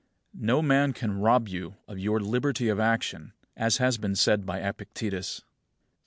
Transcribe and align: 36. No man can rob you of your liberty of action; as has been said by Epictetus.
36. 0.31 0.41
No 0.41 0.61
man 0.63 0.93
can 0.93 1.19
rob 1.19 1.47
you 1.47 1.75
of 1.87 1.99
your 1.99 2.19
liberty 2.19 2.69
of 2.69 2.79
action; 2.79 3.33
as 3.55 3.77
has 3.77 3.99
been 3.99 4.15
said 4.15 4.47
by 4.47 4.57
Epictetus. 4.57 5.43